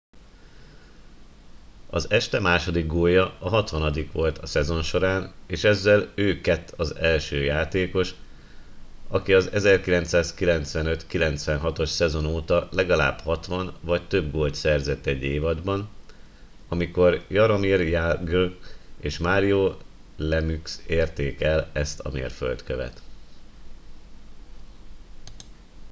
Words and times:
az 1.89 2.09
este 2.11 2.39
második 2.39 2.85
gólja 2.87 3.37
a 3.39 3.49
hatvanadikja 3.49 4.11
volt 4.13 4.37
a 4.37 4.45
szezon 4.45 4.81
során 4.83 5.33
és 5.47 5.63
ezzel 5.63 6.11
ő 6.15 6.41
kett 6.41 6.69
az 6.69 6.95
első 6.95 7.43
játékos 7.43 8.15
aki 9.07 9.33
az 9.33 9.49
1995-96-os 9.53 11.85
szezon 11.85 12.25
óta 12.25 12.67
legalább 12.71 13.19
60 13.19 13.73
vagy 13.81 14.07
több 14.07 14.31
gólt 14.31 14.53
szerzett 14.55 15.05
egy 15.05 15.23
évadban 15.23 15.89
amikor 16.67 17.25
jaromir 17.27 17.81
jagr 17.87 18.57
és 18.99 19.17
mario 19.17 19.73
lemieux 20.17 20.81
érték 20.87 21.41
el 21.41 21.69
ezt 21.73 21.99
a 21.99 22.11
mérföldkövet 22.11 23.01